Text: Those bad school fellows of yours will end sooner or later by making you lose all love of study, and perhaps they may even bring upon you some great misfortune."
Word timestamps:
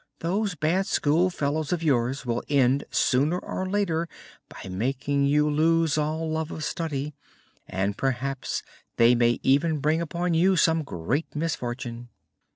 Those 0.21 0.55
bad 0.55 0.87
school 0.87 1.29
fellows 1.29 1.71
of 1.71 1.83
yours 1.83 2.25
will 2.25 2.41
end 2.49 2.85
sooner 2.89 3.37
or 3.37 3.69
later 3.69 4.07
by 4.49 4.67
making 4.67 5.25
you 5.25 5.47
lose 5.47 5.95
all 5.95 6.27
love 6.27 6.49
of 6.49 6.63
study, 6.63 7.13
and 7.67 7.95
perhaps 7.95 8.63
they 8.97 9.13
may 9.13 9.39
even 9.43 9.77
bring 9.77 10.01
upon 10.01 10.33
you 10.33 10.55
some 10.55 10.81
great 10.83 11.35
misfortune." 11.35 12.09